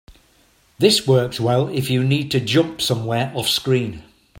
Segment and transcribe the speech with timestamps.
[0.79, 4.01] This works well if you need to jump somewhere offscreen.